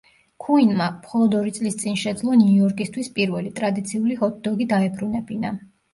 ქუინმა, 0.43 0.85
მხოლოდ 0.93 1.35
ორი 1.39 1.51
წლის 1.57 1.77
წინ 1.83 1.99
შეძლო 2.05 2.37
ნიუ-იორკისთვის 2.41 3.11
პირველი, 3.19 3.53
ტრადიციული 3.61 4.19
ჰოთ-დოგი 4.23 4.69
დაებრუნებინა. 4.73 5.55